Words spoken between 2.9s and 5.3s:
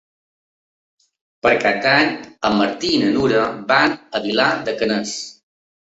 i na Nura van a Vilar de Canes.